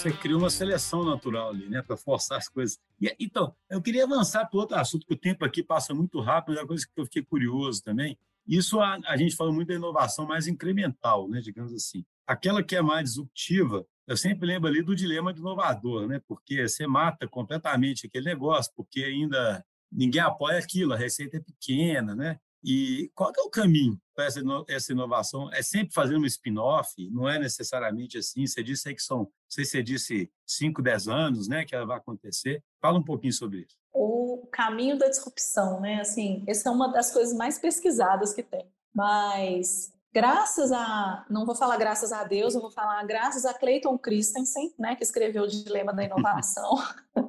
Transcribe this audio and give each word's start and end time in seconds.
você 0.00 0.10
cria 0.10 0.36
uma 0.36 0.48
seleção 0.48 1.04
natural 1.04 1.50
ali, 1.50 1.68
né, 1.68 1.82
para 1.82 1.94
forçar 1.94 2.38
as 2.38 2.48
coisas. 2.48 2.80
E, 2.98 3.14
então, 3.20 3.54
eu 3.68 3.82
queria 3.82 4.04
avançar 4.04 4.46
para 4.46 4.58
outro 4.58 4.76
assunto, 4.76 5.02
porque 5.02 5.14
o 5.14 5.30
tempo 5.30 5.44
aqui 5.44 5.62
passa 5.62 5.92
muito 5.92 6.20
rápido, 6.20 6.56
é 6.56 6.62
uma 6.62 6.66
coisa 6.66 6.86
que 6.86 6.98
eu 6.98 7.04
fiquei 7.04 7.22
curioso 7.22 7.82
também. 7.82 8.18
Isso 8.46 8.80
a, 8.80 8.98
a 9.06 9.16
gente 9.18 9.36
fala 9.36 9.52
muito 9.52 9.68
da 9.68 9.74
inovação 9.74 10.26
mais 10.26 10.46
incremental, 10.46 11.28
né, 11.28 11.40
digamos 11.40 11.74
assim. 11.74 12.02
Aquela 12.26 12.62
que 12.62 12.74
é 12.74 12.80
mais 12.80 13.10
disruptiva, 13.10 13.86
eu 14.06 14.16
sempre 14.16 14.46
lembro 14.46 14.70
ali 14.70 14.82
do 14.82 14.96
dilema 14.96 15.34
do 15.34 15.40
inovador, 15.40 16.06
né, 16.08 16.18
porque 16.26 16.66
você 16.66 16.86
mata 16.86 17.28
completamente 17.28 18.06
aquele 18.06 18.24
negócio, 18.24 18.72
porque 18.74 19.04
ainda 19.04 19.62
ninguém 19.92 20.22
apoia 20.22 20.58
aquilo, 20.58 20.94
a 20.94 20.96
receita 20.96 21.36
é 21.36 21.40
pequena, 21.40 22.14
né? 22.14 22.40
E 22.62 23.10
qual 23.14 23.32
é 23.36 23.40
o 23.40 23.50
caminho 23.50 23.98
para 24.14 24.26
essa, 24.26 24.40
essa 24.68 24.92
inovação? 24.92 25.52
É 25.52 25.62
sempre 25.62 25.94
fazendo 25.94 26.22
um 26.22 26.26
spin-off? 26.26 26.92
Não 27.10 27.28
é 27.28 27.38
necessariamente 27.38 28.18
assim? 28.18 28.46
Você 28.46 28.62
disse 28.62 28.88
aí 28.88 28.94
que 28.94 29.02
são, 29.02 29.18
não 29.18 29.28
sei 29.48 29.64
se 29.64 29.72
você 29.72 29.82
disse 29.82 30.30
5, 30.46 30.82
10 30.82 31.08
anos, 31.08 31.48
né, 31.48 31.64
que 31.64 31.74
ela 31.74 31.86
vai 31.86 31.96
acontecer. 31.96 32.62
Fala 32.80 32.98
um 32.98 33.04
pouquinho 33.04 33.32
sobre 33.32 33.60
isso. 33.60 33.76
O 33.92 34.46
caminho 34.52 34.98
da 34.98 35.08
disrupção, 35.08 35.80
né? 35.80 36.00
Assim, 36.00 36.44
essa 36.46 36.68
é 36.68 36.72
uma 36.72 36.88
das 36.88 37.10
coisas 37.12 37.34
mais 37.36 37.58
pesquisadas 37.58 38.32
que 38.32 38.42
tem. 38.42 38.70
Mas 38.94 39.92
graças 40.12 40.72
a, 40.72 41.24
não 41.30 41.46
vou 41.46 41.54
falar 41.54 41.76
graças 41.76 42.12
a 42.12 42.24
Deus, 42.24 42.54
eu 42.54 42.60
vou 42.60 42.70
falar 42.70 43.02
graças 43.04 43.44
a 43.44 43.54
Clayton 43.54 43.96
Christensen, 43.98 44.74
né, 44.78 44.96
que 44.96 45.04
escreveu 45.04 45.44
o 45.44 45.48
Dilema 45.48 45.92
da 45.92 46.04
Inovação. 46.04 46.76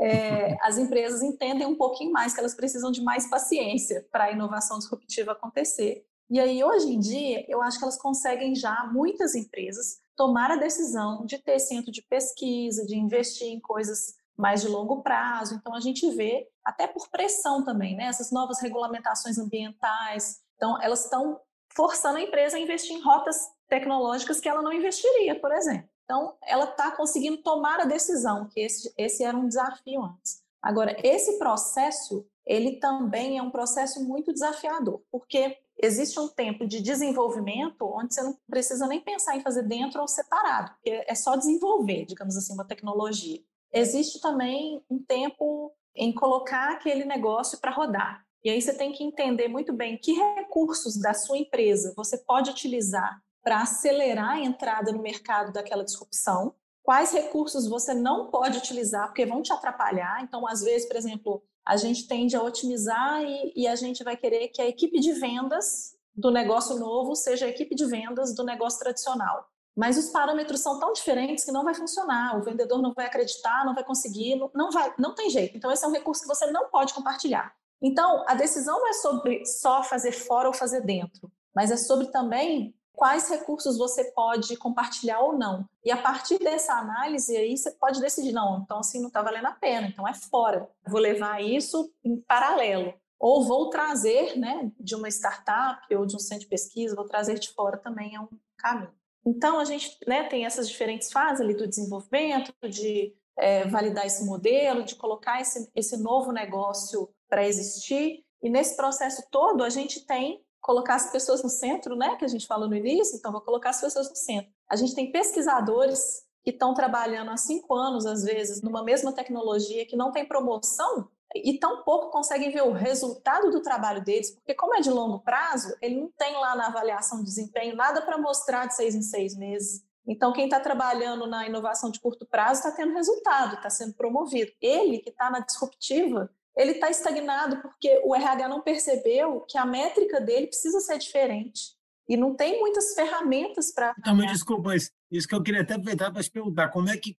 é, 0.00 0.56
as 0.62 0.78
empresas 0.78 1.22
entendem 1.22 1.66
um 1.66 1.76
pouquinho 1.76 2.10
mais 2.10 2.32
que 2.32 2.40
elas 2.40 2.54
precisam 2.54 2.90
de 2.90 3.02
mais 3.02 3.28
paciência 3.28 4.06
para 4.10 4.24
a 4.24 4.32
inovação 4.32 4.78
disruptiva 4.78 5.32
acontecer. 5.32 6.06
E 6.30 6.40
aí, 6.40 6.62
hoje 6.64 6.92
em 6.92 6.98
dia, 6.98 7.44
eu 7.48 7.60
acho 7.60 7.76
que 7.76 7.84
elas 7.84 7.98
conseguem 7.98 8.54
já, 8.54 8.88
muitas 8.92 9.34
empresas, 9.34 9.98
tomar 10.16 10.50
a 10.50 10.56
decisão 10.56 11.26
de 11.26 11.38
ter 11.38 11.58
centro 11.58 11.90
de 11.90 12.02
pesquisa, 12.02 12.86
de 12.86 12.96
investir 12.96 13.48
em 13.48 13.60
coisas 13.60 14.14
mais 14.36 14.62
de 14.62 14.68
longo 14.68 15.02
prazo. 15.02 15.56
Então, 15.56 15.74
a 15.74 15.80
gente 15.80 16.08
vê, 16.12 16.48
até 16.64 16.86
por 16.86 17.08
pressão 17.10 17.64
também, 17.64 17.96
né? 17.96 18.04
essas 18.04 18.30
novas 18.30 18.60
regulamentações 18.60 19.38
ambientais. 19.38 20.40
Então, 20.56 20.80
elas 20.80 21.04
estão 21.04 21.38
forçando 21.74 22.18
a 22.18 22.22
empresa 22.22 22.56
a 22.56 22.60
investir 22.60 22.96
em 22.96 23.02
rotas 23.02 23.36
tecnológicas 23.68 24.40
que 24.40 24.48
ela 24.48 24.62
não 24.62 24.72
investiria, 24.72 25.38
por 25.38 25.52
exemplo. 25.52 25.88
Então, 26.10 26.34
ela 26.42 26.64
está 26.64 26.90
conseguindo 26.90 27.36
tomar 27.36 27.78
a 27.78 27.84
decisão, 27.84 28.48
que 28.48 28.58
esse, 28.58 28.92
esse 28.98 29.22
era 29.22 29.36
um 29.36 29.46
desafio 29.46 30.02
antes. 30.02 30.42
Agora, 30.60 30.96
esse 31.04 31.38
processo, 31.38 32.26
ele 32.44 32.80
também 32.80 33.38
é 33.38 33.42
um 33.42 33.52
processo 33.52 34.02
muito 34.02 34.32
desafiador, 34.32 35.00
porque 35.08 35.56
existe 35.80 36.18
um 36.18 36.26
tempo 36.26 36.66
de 36.66 36.80
desenvolvimento 36.80 37.84
onde 37.84 38.12
você 38.12 38.22
não 38.24 38.36
precisa 38.50 38.88
nem 38.88 39.00
pensar 39.00 39.36
em 39.36 39.40
fazer 39.40 39.62
dentro 39.62 40.00
ou 40.00 40.08
separado, 40.08 40.72
porque 40.72 41.04
é 41.06 41.14
só 41.14 41.36
desenvolver, 41.36 42.06
digamos 42.06 42.36
assim, 42.36 42.54
uma 42.54 42.66
tecnologia. 42.66 43.40
Existe 43.72 44.20
também 44.20 44.82
um 44.90 44.98
tempo 44.98 45.72
em 45.94 46.12
colocar 46.12 46.72
aquele 46.72 47.04
negócio 47.04 47.56
para 47.60 47.70
rodar. 47.70 48.26
E 48.42 48.50
aí 48.50 48.60
você 48.60 48.74
tem 48.74 48.90
que 48.90 49.04
entender 49.04 49.46
muito 49.46 49.72
bem 49.72 49.96
que 49.96 50.12
recursos 50.12 50.96
da 51.00 51.14
sua 51.14 51.38
empresa 51.38 51.94
você 51.96 52.18
pode 52.18 52.50
utilizar 52.50 53.22
para 53.42 53.62
acelerar 53.62 54.30
a 54.30 54.40
entrada 54.40 54.92
no 54.92 55.02
mercado 55.02 55.52
daquela 55.52 55.84
disrupção, 55.84 56.54
quais 56.82 57.12
recursos 57.12 57.68
você 57.68 57.94
não 57.94 58.30
pode 58.30 58.58
utilizar 58.58 59.06
porque 59.06 59.26
vão 59.26 59.42
te 59.42 59.52
atrapalhar. 59.52 60.22
Então, 60.22 60.46
às 60.46 60.62
vezes, 60.62 60.86
por 60.86 60.96
exemplo, 60.96 61.42
a 61.66 61.76
gente 61.76 62.06
tende 62.06 62.36
a 62.36 62.42
otimizar 62.42 63.22
e, 63.22 63.52
e 63.54 63.66
a 63.66 63.76
gente 63.76 64.02
vai 64.02 64.16
querer 64.16 64.48
que 64.48 64.60
a 64.60 64.66
equipe 64.66 64.98
de 64.98 65.12
vendas 65.12 65.96
do 66.14 66.30
negócio 66.30 66.76
novo 66.78 67.14
seja 67.14 67.46
a 67.46 67.48
equipe 67.48 67.74
de 67.74 67.86
vendas 67.86 68.34
do 68.34 68.44
negócio 68.44 68.78
tradicional. 68.78 69.46
Mas 69.76 69.96
os 69.96 70.10
parâmetros 70.10 70.60
são 70.60 70.78
tão 70.80 70.92
diferentes 70.92 71.44
que 71.44 71.52
não 71.52 71.64
vai 71.64 71.74
funcionar, 71.74 72.36
o 72.36 72.42
vendedor 72.42 72.82
não 72.82 72.92
vai 72.92 73.06
acreditar, 73.06 73.64
não 73.64 73.74
vai 73.74 73.84
conseguir, 73.84 74.36
não, 74.36 74.50
não 74.54 74.70
vai, 74.70 74.92
não 74.98 75.14
tem 75.14 75.30
jeito. 75.30 75.56
Então 75.56 75.70
esse 75.70 75.84
é 75.84 75.88
um 75.88 75.92
recurso 75.92 76.22
que 76.22 76.28
você 76.28 76.50
não 76.50 76.68
pode 76.68 76.92
compartilhar. 76.92 77.54
Então, 77.82 78.24
a 78.28 78.34
decisão 78.34 78.78
não 78.78 78.88
é 78.88 78.92
sobre 78.94 79.46
só 79.46 79.82
fazer 79.82 80.12
fora 80.12 80.48
ou 80.48 80.54
fazer 80.54 80.82
dentro, 80.82 81.32
mas 81.54 81.70
é 81.70 81.76
sobre 81.76 82.08
também 82.08 82.74
quais 82.92 83.28
recursos 83.28 83.78
você 83.78 84.04
pode 84.12 84.56
compartilhar 84.56 85.20
ou 85.20 85.36
não. 85.36 85.64
E 85.84 85.90
a 85.90 85.96
partir 85.96 86.38
dessa 86.38 86.74
análise 86.74 87.36
aí, 87.36 87.56
você 87.56 87.70
pode 87.72 88.00
decidir, 88.00 88.32
não, 88.32 88.60
então 88.62 88.78
assim 88.78 89.00
não 89.00 89.08
está 89.08 89.22
valendo 89.22 89.46
a 89.46 89.52
pena, 89.52 89.88
então 89.88 90.06
é 90.06 90.14
fora. 90.14 90.68
Vou 90.86 91.00
levar 91.00 91.42
isso 91.42 91.90
em 92.04 92.20
paralelo. 92.20 92.92
Ou 93.18 93.44
vou 93.44 93.68
trazer, 93.68 94.38
né, 94.38 94.72
de 94.80 94.94
uma 94.94 95.08
startup 95.08 95.94
ou 95.94 96.06
de 96.06 96.16
um 96.16 96.18
centro 96.18 96.44
de 96.44 96.50
pesquisa, 96.50 96.96
vou 96.96 97.04
trazer 97.04 97.38
de 97.38 97.50
fora 97.52 97.76
também 97.76 98.14
é 98.14 98.20
um 98.20 98.28
caminho. 98.56 98.92
Então, 99.24 99.58
a 99.58 99.64
gente 99.64 99.98
né, 100.06 100.24
tem 100.24 100.46
essas 100.46 100.68
diferentes 100.68 101.12
fases 101.12 101.40
ali 101.40 101.54
do 101.54 101.68
desenvolvimento, 101.68 102.52
de 102.68 103.14
é, 103.36 103.66
validar 103.66 104.06
esse 104.06 104.24
modelo, 104.24 104.84
de 104.84 104.94
colocar 104.94 105.40
esse, 105.40 105.70
esse 105.74 105.96
novo 105.98 106.32
negócio 106.32 107.08
para 107.28 107.46
existir. 107.46 108.24
E 108.42 108.48
nesse 108.48 108.76
processo 108.76 109.22
todo, 109.30 109.62
a 109.62 109.68
gente 109.68 110.06
tem 110.06 110.42
colocar 110.60 110.96
as 110.96 111.10
pessoas 111.10 111.42
no 111.42 111.48
centro, 111.48 111.96
né, 111.96 112.16
que 112.16 112.24
a 112.24 112.28
gente 112.28 112.46
falou 112.46 112.68
no 112.68 112.76
início, 112.76 113.16
então 113.16 113.32
vou 113.32 113.40
colocar 113.40 113.70
as 113.70 113.80
pessoas 113.80 114.08
no 114.08 114.16
centro. 114.16 114.50
A 114.68 114.76
gente 114.76 114.94
tem 114.94 115.10
pesquisadores 115.10 116.22
que 116.42 116.50
estão 116.50 116.74
trabalhando 116.74 117.30
há 117.30 117.36
cinco 117.36 117.74
anos, 117.74 118.06
às 118.06 118.22
vezes, 118.22 118.62
numa 118.62 118.82
mesma 118.82 119.12
tecnologia 119.12 119.86
que 119.86 119.96
não 119.96 120.12
tem 120.12 120.26
promoção 120.26 121.08
e 121.34 121.58
tão 121.58 121.82
pouco 121.84 122.10
conseguem 122.10 122.50
ver 122.50 122.62
o 122.62 122.72
resultado 122.72 123.50
do 123.50 123.62
trabalho 123.62 124.02
deles, 124.02 124.32
porque 124.32 124.54
como 124.54 124.74
é 124.74 124.80
de 124.80 124.90
longo 124.90 125.20
prazo, 125.20 125.74
ele 125.80 126.00
não 126.00 126.10
tem 126.18 126.34
lá 126.34 126.56
na 126.56 126.66
avaliação 126.66 127.18
de 127.18 127.24
desempenho 127.24 127.76
nada 127.76 128.02
para 128.02 128.18
mostrar 128.18 128.66
de 128.66 128.74
seis 128.74 128.94
em 128.94 129.02
seis 129.02 129.36
meses. 129.36 129.84
Então, 130.06 130.32
quem 130.32 130.46
está 130.46 130.58
trabalhando 130.58 131.26
na 131.26 131.46
inovação 131.46 131.90
de 131.90 132.00
curto 132.00 132.26
prazo 132.26 132.60
está 132.60 132.72
tendo 132.72 132.94
resultado, 132.94 133.54
está 133.54 133.70
sendo 133.70 133.94
promovido. 133.94 134.50
Ele 134.60 134.98
que 134.98 135.10
está 135.10 135.30
na 135.30 135.40
disruptiva, 135.40 136.28
ele 136.56 136.72
está 136.72 136.90
estagnado 136.90 137.60
porque 137.62 138.00
o 138.04 138.14
RH 138.14 138.48
não 138.48 138.60
percebeu 138.60 139.40
que 139.48 139.56
a 139.56 139.64
métrica 139.64 140.20
dele 140.20 140.46
precisa 140.46 140.80
ser 140.80 140.98
diferente. 140.98 141.78
E 142.08 142.16
não 142.16 142.34
tem 142.34 142.58
muitas 142.58 142.92
ferramentas 142.94 143.72
para. 143.72 143.94
Então, 143.98 144.16
me 144.16 144.26
desculpa, 144.26 144.70
mas 144.70 144.90
isso 145.10 145.28
que 145.28 145.34
eu 145.34 145.42
queria 145.42 145.60
até 145.60 145.74
aproveitar 145.74 146.10
para 146.10 146.22
te 146.22 146.30
perguntar: 146.30 146.68
como 146.70 146.88
é 146.88 146.96
que 146.96 147.16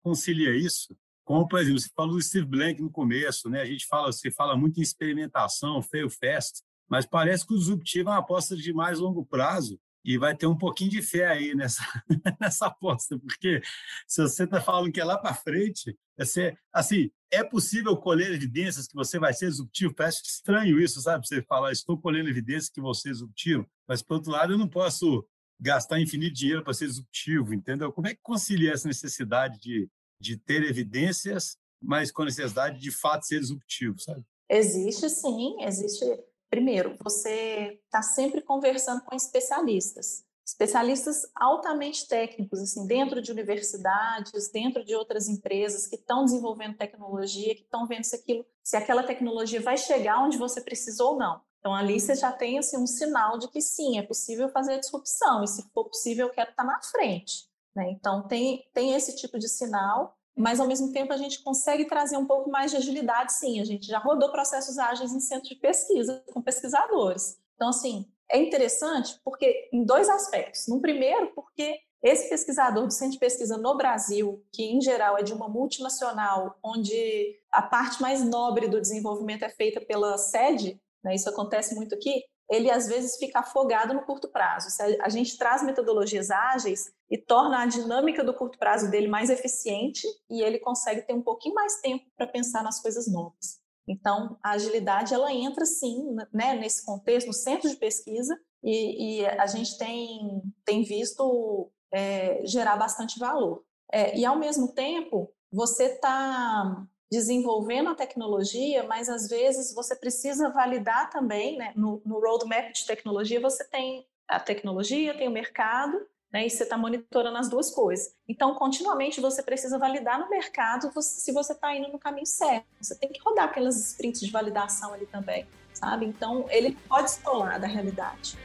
concilia 0.00 0.54
isso? 0.56 0.96
Como, 1.24 1.48
por 1.48 1.58
exemplo, 1.58 1.80
você 1.80 1.88
falou 1.94 2.14
do 2.14 2.22
Steve 2.22 2.46
Blank 2.46 2.80
no 2.80 2.90
começo, 2.90 3.48
né? 3.50 3.62
A 3.62 3.64
gente 3.64 3.86
fala, 3.86 4.12
você 4.12 4.30
fala 4.30 4.56
muito 4.56 4.78
em 4.78 4.82
experimentação, 4.82 5.82
fail 5.82 6.08
fast, 6.08 6.62
mas 6.88 7.04
parece 7.04 7.46
que 7.46 7.54
o 7.54 7.58
disruptivo 7.58 8.10
é 8.10 8.12
uma 8.12 8.18
aposta 8.18 8.56
de 8.56 8.72
mais 8.72 8.98
longo 8.98 9.24
prazo 9.24 9.78
e 10.04 10.18
vai 10.18 10.36
ter 10.36 10.46
um 10.46 10.56
pouquinho 10.56 10.90
de 10.90 11.02
fé 11.02 11.26
aí 11.26 11.54
nessa, 11.54 11.82
nessa 12.40 12.66
aposta, 12.66 13.18
porque 13.18 13.62
se 14.06 14.22
você 14.22 14.44
está 14.44 14.60
falando 14.60 14.92
que 14.92 15.00
é 15.00 15.04
lá 15.04 15.16
para 15.16 15.34
frente, 15.34 15.96
é 16.18 16.24
ser, 16.24 16.58
assim, 16.72 17.10
é 17.30 17.42
possível 17.42 17.96
colher 17.96 18.32
evidências 18.32 18.86
que 18.86 18.94
você 18.94 19.18
vai 19.18 19.32
ser 19.32 19.46
executivo? 19.46 19.94
Parece 19.94 20.22
estranho 20.24 20.80
isso, 20.80 21.00
sabe? 21.00 21.26
Você 21.26 21.42
falar, 21.42 21.72
estou 21.72 21.98
colhendo 21.98 22.28
evidências 22.28 22.68
que 22.68 22.80
você 22.80 23.08
é 23.08 23.12
executivo, 23.12 23.66
mas, 23.88 24.02
por 24.02 24.14
outro 24.14 24.32
lado, 24.32 24.52
eu 24.52 24.58
não 24.58 24.68
posso 24.68 25.26
gastar 25.58 26.00
infinito 26.00 26.34
dinheiro 26.34 26.64
para 26.64 26.74
ser 26.74 26.86
executivo, 26.86 27.54
entendeu? 27.54 27.92
Como 27.92 28.08
é 28.08 28.14
que 28.14 28.20
concilia 28.22 28.72
essa 28.72 28.88
necessidade 28.88 29.58
de, 29.60 29.88
de 30.20 30.36
ter 30.36 30.64
evidências, 30.64 31.56
mas 31.80 32.10
com 32.10 32.22
a 32.22 32.26
necessidade 32.26 32.76
de, 32.76 32.82
de 32.82 32.90
fato, 32.90 33.24
ser 33.24 33.36
executivo, 33.36 33.98
sabe? 33.98 34.24
Existe 34.50 35.08
sim, 35.08 35.56
existe 35.62 36.04
Primeiro, 36.52 36.98
você 37.02 37.80
está 37.86 38.02
sempre 38.02 38.42
conversando 38.42 39.00
com 39.04 39.16
especialistas, 39.16 40.22
especialistas 40.46 41.22
altamente 41.34 42.06
técnicos, 42.06 42.60
assim, 42.60 42.86
dentro 42.86 43.22
de 43.22 43.32
universidades, 43.32 44.50
dentro 44.52 44.84
de 44.84 44.94
outras 44.94 45.28
empresas 45.28 45.86
que 45.86 45.96
estão 45.96 46.26
desenvolvendo 46.26 46.76
tecnologia, 46.76 47.54
que 47.54 47.62
estão 47.62 47.86
vendo 47.86 48.04
se 48.04 48.16
aquilo, 48.16 48.44
se 48.62 48.76
aquela 48.76 49.02
tecnologia 49.02 49.62
vai 49.62 49.78
chegar 49.78 50.22
onde 50.22 50.36
você 50.36 50.60
precisa 50.60 51.02
ou 51.02 51.16
não. 51.16 51.40
Então 51.58 51.74
ali 51.74 51.98
você 51.98 52.14
já 52.14 52.30
tem 52.30 52.58
assim 52.58 52.76
um 52.76 52.86
sinal 52.86 53.38
de 53.38 53.48
que 53.48 53.62
sim, 53.62 53.98
é 53.98 54.02
possível 54.02 54.50
fazer 54.50 54.74
a 54.74 54.80
disrupção 54.80 55.42
e 55.42 55.48
se 55.48 55.62
for 55.72 55.86
possível 55.86 56.26
eu 56.26 56.34
quero 56.34 56.50
estar 56.50 56.64
na 56.64 56.82
frente. 56.82 57.48
Né? 57.74 57.92
Então 57.92 58.28
tem 58.28 58.68
tem 58.74 58.92
esse 58.92 59.16
tipo 59.16 59.38
de 59.38 59.48
sinal 59.48 60.18
mas 60.36 60.60
ao 60.60 60.66
mesmo 60.66 60.92
tempo 60.92 61.12
a 61.12 61.16
gente 61.16 61.42
consegue 61.42 61.84
trazer 61.84 62.16
um 62.16 62.26
pouco 62.26 62.50
mais 62.50 62.70
de 62.70 62.76
agilidade, 62.76 63.32
sim. 63.32 63.60
A 63.60 63.64
gente 63.64 63.86
já 63.86 63.98
rodou 63.98 64.30
processos 64.30 64.78
ágeis 64.78 65.12
em 65.12 65.20
centro 65.20 65.48
de 65.48 65.56
pesquisa 65.56 66.24
com 66.32 66.40
pesquisadores. 66.40 67.38
Então, 67.54 67.68
assim, 67.68 68.06
é 68.30 68.38
interessante 68.38 69.20
porque 69.24 69.68
em 69.72 69.84
dois 69.84 70.08
aspectos. 70.08 70.66
No 70.66 70.80
primeiro, 70.80 71.32
porque 71.34 71.78
esse 72.02 72.28
pesquisador 72.28 72.86
do 72.86 72.92
centro 72.92 73.12
de 73.12 73.18
pesquisa 73.18 73.56
no 73.56 73.76
Brasil, 73.76 74.44
que 74.52 74.64
em 74.64 74.80
geral 74.80 75.16
é 75.16 75.22
de 75.22 75.32
uma 75.32 75.48
multinacional, 75.48 76.58
onde 76.62 77.38
a 77.50 77.62
parte 77.62 78.02
mais 78.02 78.24
nobre 78.24 78.66
do 78.66 78.80
desenvolvimento 78.80 79.44
é 79.44 79.48
feita 79.48 79.80
pela 79.80 80.18
sede, 80.18 80.80
né, 81.04 81.14
isso 81.14 81.28
acontece 81.28 81.74
muito 81.74 81.94
aqui, 81.94 82.24
ele 82.50 82.70
às 82.70 82.86
vezes 82.86 83.16
fica 83.16 83.40
afogado 83.40 83.94
no 83.94 84.02
curto 84.02 84.28
prazo. 84.28 84.68
A 85.00 85.08
gente 85.08 85.38
traz 85.38 85.62
metodologias 85.62 86.30
ágeis 86.30 86.92
e 87.10 87.16
torna 87.16 87.62
a 87.62 87.66
dinâmica 87.66 88.22
do 88.22 88.34
curto 88.34 88.58
prazo 88.58 88.90
dele 88.90 89.08
mais 89.08 89.30
eficiente 89.30 90.06
e 90.30 90.42
ele 90.42 90.58
consegue 90.58 91.02
ter 91.02 91.14
um 91.14 91.22
pouquinho 91.22 91.54
mais 91.54 91.80
tempo 91.80 92.04
para 92.16 92.26
pensar 92.26 92.62
nas 92.62 92.80
coisas 92.80 93.10
novas. 93.10 93.60
Então, 93.88 94.38
a 94.42 94.50
agilidade 94.52 95.12
ela 95.12 95.32
entra 95.32 95.64
sim, 95.66 96.14
né, 96.32 96.54
nesse 96.54 96.84
contexto, 96.84 97.26
no 97.26 97.32
centro 97.32 97.68
de 97.68 97.76
pesquisa 97.76 98.38
e, 98.62 99.20
e 99.20 99.26
a 99.26 99.46
gente 99.46 99.76
tem, 99.76 100.42
tem 100.64 100.82
visto 100.82 101.70
é, 101.92 102.42
gerar 102.44 102.76
bastante 102.76 103.18
valor. 103.18 103.64
É, 103.92 104.16
e 104.16 104.24
ao 104.24 104.38
mesmo 104.38 104.72
tempo, 104.72 105.32
você 105.50 105.84
está 105.84 106.86
desenvolvendo 107.12 107.90
a 107.90 107.94
tecnologia, 107.94 108.84
mas 108.84 109.10
às 109.10 109.28
vezes 109.28 109.74
você 109.74 109.94
precisa 109.94 110.48
validar 110.48 111.10
também, 111.10 111.58
né? 111.58 111.70
No, 111.76 112.00
no 112.06 112.18
roadmap 112.18 112.72
de 112.72 112.86
tecnologia, 112.86 113.38
você 113.38 113.62
tem 113.64 114.06
a 114.26 114.40
tecnologia, 114.40 115.12
tem 115.12 115.28
o 115.28 115.30
mercado, 115.30 116.00
né? 116.32 116.46
E 116.46 116.48
você 116.48 116.62
está 116.62 116.78
monitorando 116.78 117.36
as 117.36 117.50
duas 117.50 117.70
coisas. 117.70 118.14
Então, 118.26 118.54
continuamente 118.54 119.20
você 119.20 119.42
precisa 119.42 119.78
validar 119.78 120.18
no 120.18 120.30
mercado 120.30 120.90
se 121.02 121.30
você 121.32 121.52
está 121.52 121.76
indo 121.76 121.92
no 121.92 121.98
caminho 121.98 122.24
certo. 122.24 122.64
Você 122.80 122.94
tem 122.94 123.10
que 123.10 123.20
rodar 123.20 123.44
aquelas 123.44 123.76
sprints 123.76 124.22
de 124.22 124.30
validação 124.30 124.94
ali 124.94 125.04
também, 125.04 125.46
sabe? 125.74 126.06
Então, 126.06 126.46
ele 126.48 126.74
pode 126.88 127.10
estolar 127.10 127.60
da 127.60 127.66
realidade. 127.66 128.38